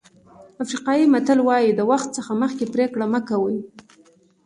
[0.63, 3.57] افریقایي متل وایي د وخت څخه مخکې پرېکړه مه کوئ.